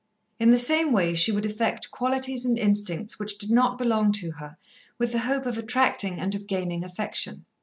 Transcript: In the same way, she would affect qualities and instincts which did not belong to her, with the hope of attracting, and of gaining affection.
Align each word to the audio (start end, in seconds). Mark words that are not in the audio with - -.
In 0.39 0.49
the 0.49 0.57
same 0.57 0.91
way, 0.93 1.13
she 1.13 1.31
would 1.31 1.45
affect 1.45 1.91
qualities 1.91 2.43
and 2.43 2.57
instincts 2.57 3.19
which 3.19 3.37
did 3.37 3.51
not 3.51 3.77
belong 3.77 4.11
to 4.13 4.31
her, 4.31 4.57
with 4.97 5.11
the 5.11 5.19
hope 5.19 5.45
of 5.45 5.59
attracting, 5.59 6.19
and 6.19 6.33
of 6.33 6.47
gaining 6.47 6.83
affection. 6.83 7.45